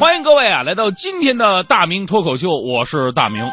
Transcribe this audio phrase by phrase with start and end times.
[0.00, 3.44] 欢迎各位啊，来到今天的大明脱口秀，我是大明。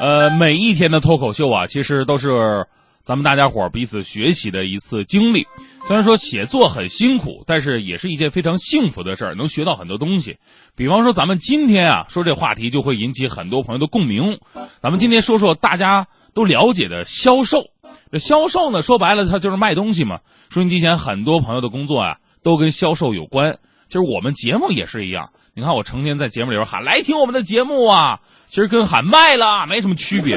[0.00, 2.66] 呃，每一天的脱口秀啊，其实都是
[3.04, 5.46] 咱们大家伙彼此学习的一次经历。
[5.86, 10.38] 虽然说写作很辛苦，但是也是一件非常幸福的事儿，能学到很多东西。
[10.74, 14.40] 比方说，咱们今天啊说这话题，就会引起很多朋友的共鸣。
[14.80, 17.66] 咱们今天说说大家都了解的销售。
[18.10, 20.18] 这销售呢，说白了，它就是卖东西嘛。
[20.50, 23.56] 收音机前很多朋友的工作啊，都跟销售有关。
[23.92, 25.28] 其实我们节目也是一样。
[25.54, 30.36] 你看，我成天在节目里边喊“来听我们的节目啊”，其实跟喊卖了没什么区别。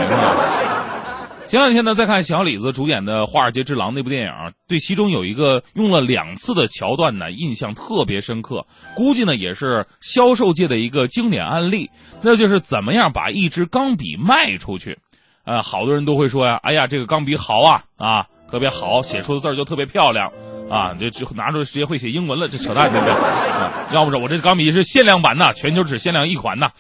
[1.48, 4.30] 前两天呢，在看小李子主演的《华尔街之狼》那部电影，
[4.68, 8.68] 对其中有一个用了两次的桥段呢，印象特别深刻。
[8.94, 11.90] 估计呢，也是销售界的一个经典案例，
[12.22, 14.98] 那就是怎么样把一支钢笔卖出去。
[15.46, 20.30] 呃，好多人都会说呀：“哎呀，这个钢笔好啊，啊，特别好，写出的字儿就特别漂亮。”
[20.70, 23.14] 啊，就就拿出直接会写英文了，这扯淡对不对？
[23.14, 26.72] 啊，要不是我这钢笔是限量版的，全球只限量一款的。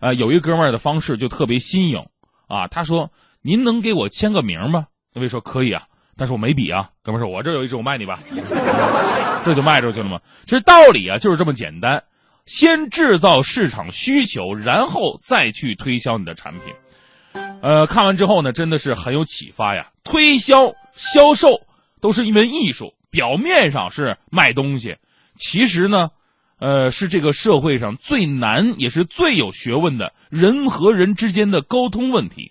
[0.00, 2.06] 呃，有一哥们儿的方式就特别新颖，
[2.48, 3.10] 啊，他说
[3.42, 5.82] ：“您能给我签个名吗？”那位说：“可以啊，
[6.16, 8.14] 但是我没笔啊。”哥们说：“我这有一支，我卖你吧。
[9.44, 10.20] ”这就卖出去了吗？
[10.44, 12.02] 其实道理啊就是这么简单，
[12.46, 16.72] 先制造市场需求，然后再去推销你的产品。
[17.60, 19.88] 呃，看完之后呢，真的是很有启发呀。
[20.04, 21.60] 推销、销售
[22.00, 22.92] 都是一门艺术。
[23.12, 24.96] 表面上是卖东西，
[25.36, 26.10] 其实呢，
[26.58, 32.50] 呃，是这个社会上最难也是最有学问的人和人之间的沟通问题。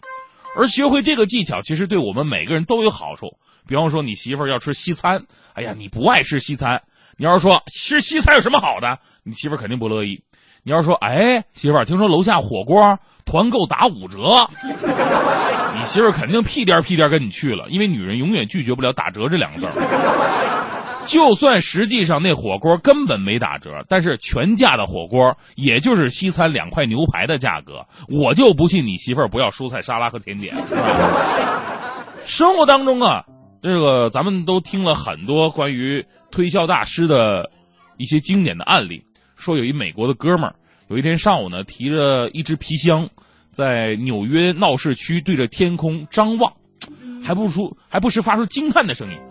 [0.56, 3.38] 而学会这个技巧，其实对我们每个人都有好处。
[3.68, 6.84] 比方说，你媳妇儿要吃西餐，哎呀，你不爱吃西餐，
[7.18, 10.22] 你要是说吃西餐有什么好的，你媳妇儿肯定不乐意。
[10.64, 14.48] 你要说，哎，媳妇儿，听说楼下火锅团购打五折，
[15.76, 21.08] 你媳妇儿肯定屁颠屁颠跟你去了，因为女人永远拒绝不了打折这两个字儿。
[21.08, 30.56] 就算实际上那火锅根本没打折，但是全价的火锅也就是西餐两块牛排的价格，我就不信你媳妇儿不要蔬菜沙拉和甜点，
[32.24, 33.24] 生活当中啊，
[33.64, 37.50] 这个咱们都听了很多关于推销大师的
[37.98, 39.04] 一些经典的案例。
[39.42, 40.56] 说有一美国的哥们儿，
[40.88, 43.10] 有一天上午呢，提着一只皮箱，
[43.52, 46.54] 在纽约闹市区对着天空张望，
[47.26, 49.18] 还不出还不时发出惊叹的声音。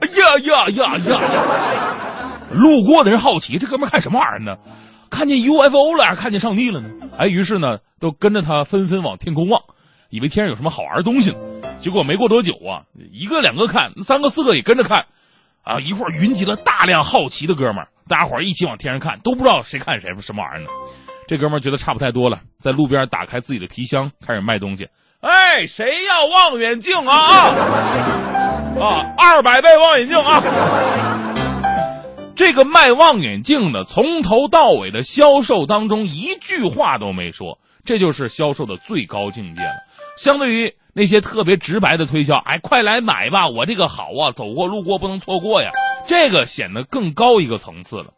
[0.00, 1.20] 哎呀呀呀呀！
[2.52, 4.56] 路过的人好奇，这哥们儿看什么玩意儿呢？
[5.10, 6.88] 看见 UFO 了，还是看见上帝了呢？
[7.18, 9.60] 哎，于是呢，都跟着他纷纷往天空望，
[10.10, 11.38] 以为天上有什么好玩的东西呢。
[11.80, 15.06] 结果没过多久啊，一个两个看，三个四个也跟着看。
[15.62, 15.78] 啊！
[15.80, 20.70] 一会儿云集了大量好奇的哥们儿，大家伙儿一起往天上看，都不知道谁看谁什么玩意儿呢。
[21.26, 24.88] 这哥们儿觉得差不太多了，在路边打开自己的皮箱，开始卖东西。
[25.20, 27.14] 哎，谁要望远镜啊？
[28.80, 30.42] 啊，二百倍望远镜啊！
[32.34, 39.74] 这个卖望远镜的，从头到尾的销售当中一句话都没说，这就是销售的最高境界了。
[40.16, 40.74] 相对于。
[40.98, 45.70] 那些特别直白的推销，哎，快来买吧，我这个好啊，走过路过不能错过呀，
[46.08, 48.12] 这个显得更高一个层次了。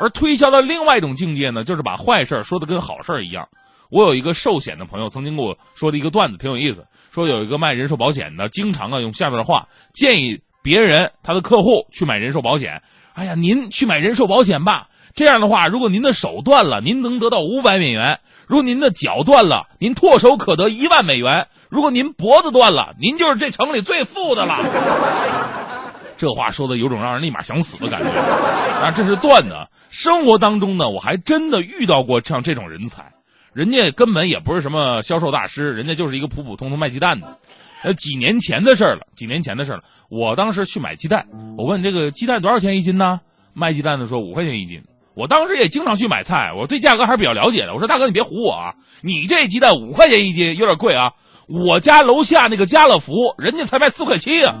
[0.00, 3.48] 而推销的另外一种境界呢，就是把坏事说的跟好事一样。
[3.90, 12.80] 我有一个寿险的朋友曾经跟我说的一个段子，挺有意思，说有一个卖人寿保险的，经常啊用下面的话建议别人他的客户去买人寿保险。
[13.14, 14.86] 哎呀，您去买人寿保险吧。
[15.14, 24.58] 这样的话，如果您的手断了，您能得到五百美元；如果您的脚断了，您唾手可得一万美元；如果您脖子断了，您就是这城里最富的了。
[26.18, 28.08] 这话说的有种让人立马想死的感觉。
[28.08, 29.68] 啊，这是断的。
[29.88, 33.12] 生活当中呢，我还真的遇到过像这种人才，
[33.52, 37.38] 人家根本也不是什么销售大师，人家就是一个普普通通卖鸡蛋的。
[37.84, 39.80] 呃，几年前的事了，几年前的事了。
[40.08, 41.26] 我当时去买鸡蛋，
[41.56, 43.20] 我问这个鸡蛋多少钱一斤呢？
[43.52, 44.82] 卖鸡蛋的说五块钱一斤。
[45.14, 47.72] 我当时也经常去买菜，我对价格还是比较了解的。
[47.72, 48.74] 我说大哥，你别唬我啊！
[49.00, 51.12] 你这鸡蛋五块钱一斤，有点贵啊。
[51.46, 54.56] 我家楼下那个家乐福，人家才卖四块七啊。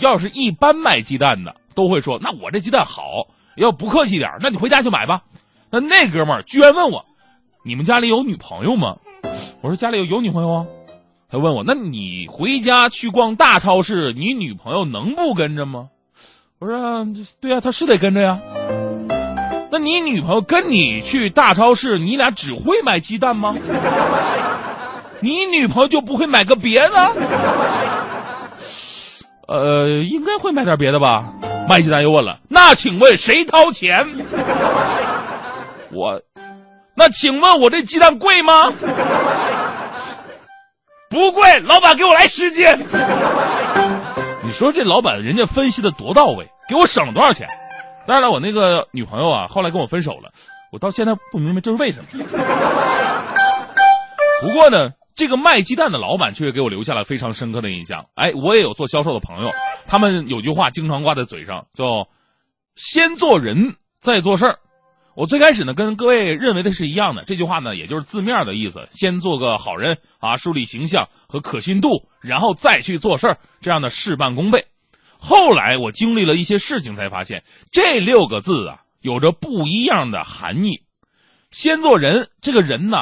[0.00, 3.02] 要是一般卖鸡蛋的，都会说那我这鸡蛋好。
[3.56, 5.22] 要不客气点，那你回家去买吧。
[5.70, 7.04] 那那哥们儿居然问我，
[7.64, 8.96] 你们家里有女朋友吗？
[9.62, 10.66] 我说家里有有女朋友啊。
[11.30, 15.88] 他问我，那你回家去逛大超市，你女朋友能不跟着吗？
[16.58, 17.06] 我说
[17.40, 18.40] 对啊，他是得跟着呀。
[19.74, 23.56] 那你女朋友跟你去大超市，你俩只会买鸡蛋吗？
[25.18, 27.10] 你女朋友就不会买个别的？
[29.48, 31.24] 呃，应该会买点别的吧。
[31.68, 34.06] 卖鸡蛋又问了，那请问谁掏钱？
[35.90, 36.22] 我，
[36.94, 38.72] 那请问我这鸡蛋贵吗？
[41.10, 42.64] 不贵，老板给我来十斤。
[44.40, 47.48] 你说这老板人家分析的多到位，给我省了多少钱？
[48.06, 50.30] 当然了，我那个女朋友啊，后来跟我分手了，
[50.70, 52.24] 我到现在不明白这是为什么。
[54.42, 58.04] 不过呢，这个卖鸡蛋的老板却给我留下了非常深刻的印象。
[58.14, 59.50] 哎，我也有做销售的朋友，
[59.86, 62.06] 他们有句话经常挂在嘴上，叫
[62.76, 64.58] “先做人再做事儿”。
[65.16, 67.24] 我最开始呢，跟各位认为的是一样的。
[67.24, 74.66] 这句话呢，也就是字面的意思，先做个好人啊，树立形象和可信度，然后再去做事儿，这样的事半功倍。
[75.26, 80.82] 后来我经历了一些事情，才发现这六个字啊，有着不一样的含义。
[81.50, 82.98] 先做人，这个人呢，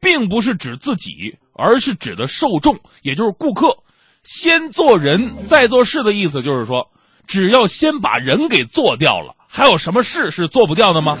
[0.00, 3.76] 并不是指自己，而是指的受众，也就是顾客。
[4.24, 6.90] 先做人再做事的意思，就是说，
[7.26, 9.34] 只要先把人给做掉了。
[9.46, 11.18] 还有什么事是做不掉的吗？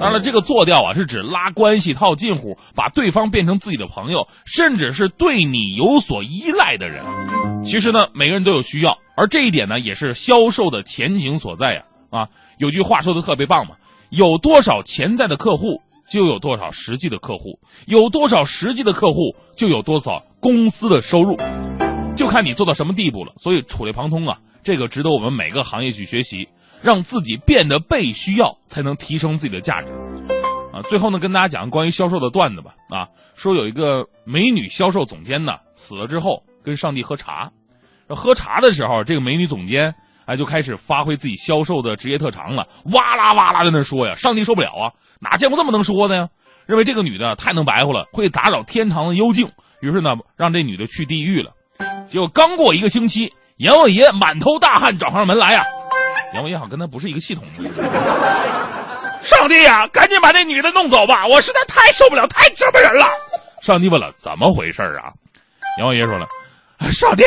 [0.00, 7.04] 当然了，这个做掉啊，是指拉关系、套近乎，把对方变成自己的朋友，甚至是对你有所依赖的人。
[7.62, 11.82] 其实呢，每个人都有需要，而这一点呢，也是销售的前景所在呀。
[12.08, 13.76] 啊，有句话说的特别棒嘛：
[14.08, 21.36] 有多少潜在的客户，就有多少实际的客户；有多少实际的客户，就有多少公司的收入。
[22.16, 23.34] 就看你做到什么地步了。
[23.36, 24.38] 所以，触类旁通啊。
[24.62, 26.48] 这个值得我们每个行业去学习，
[26.82, 29.92] 让自己变得被需要，才能提升自己的价值。
[30.72, 32.74] 啊，最后呢，跟大家讲关于销售的段子吧。
[32.90, 37.50] 啊，说有一个美女销售总监呢，死了之后跟上帝喝茶，
[38.08, 39.94] 喝茶的时候，这个美女总监
[40.26, 46.28] 哎就开始发挥自己销售的职业特长了，哇啦哇啦在那说呀，上帝受不了啊，哪见过这么能说的呀？
[46.66, 49.50] 认为这个女的太能白活了，会打扰天堂的幽静，
[49.80, 51.52] 于是呢，让这女的去地狱了。
[52.06, 53.32] 结果刚过一个星期。
[53.60, 55.62] 阎王爷满头大汗找上门来呀！
[56.34, 57.70] 阎王爷好像跟他不是一个系统的。
[59.22, 61.26] 上帝呀，赶紧把那女的弄走吧！
[61.26, 63.06] 我实在太受不了，太折磨人了。
[63.60, 65.12] 上帝问了：“怎么回事啊？”
[65.76, 66.26] 阎王爷说了
[66.90, 67.24] ：“上帝，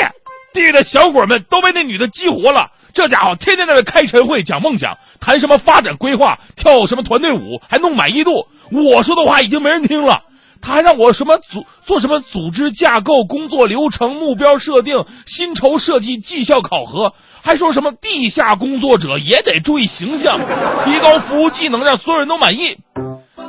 [0.54, 2.72] 地狱的小鬼们都被那女的激活了。
[2.94, 8.48] 这家伙天天在那开晨会讲梦想，谈什么发展规划，跳什么团队舞，还弄满意度。
[8.72, 10.24] 我说的话已经没人听了。”
[10.64, 17.14] 他还让我什么组做什么组织架构、工作流程、目标设定、薪酬设计、绩效考核，
[17.44, 20.40] 还说什么地下工作者也得注意形象，
[20.86, 22.78] 提高服务技能，让所有人都满意。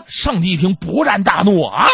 [0.07, 1.87] 上帝一听勃然大怒啊！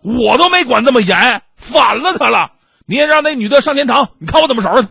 [0.00, 2.52] 我都没管那么严，反了他了！
[2.86, 4.88] 你也让那女的上天堂，你看我怎么收拾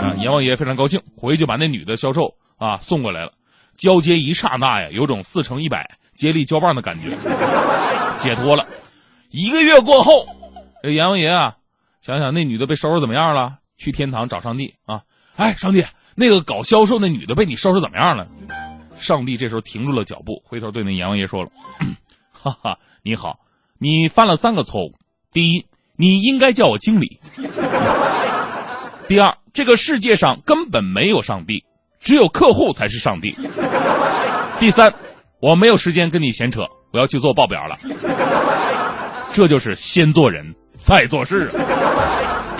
[0.00, 0.14] 她！
[0.18, 2.22] 阎王爷非常高兴，回去就把那女的销售
[2.58, 3.32] 啊送过来了。
[3.76, 7.10] 交接一刹那呀，有种四乘一百接力交棒的感觉，
[8.16, 8.66] 解脱了。
[9.34, 10.28] 一个月过后，
[10.80, 11.56] 这阎王爷啊，
[12.00, 13.58] 想想那女的被收拾怎么样了？
[13.76, 15.02] 去天堂找上帝啊！
[15.34, 15.84] 哎，上帝，
[16.14, 18.28] 那个搞销售那女的被你收拾怎么样了？
[18.96, 21.50] 上帝这时候停住了脚步，回头对那阎王爷说了
[22.30, 23.40] ：“哈哈，你好，
[23.76, 24.92] 你犯了三个错误。
[25.32, 25.66] 第一，
[25.96, 27.18] 你应该叫我经理；
[29.08, 31.64] 第二，这个世界上根本没有上帝，
[31.98, 33.32] 只有客户才是上帝；
[34.60, 34.94] 第三，
[35.40, 37.76] 我没有时间跟你闲扯，我要去做报表了。”
[39.32, 42.53] 这就是先做人，再做事啊。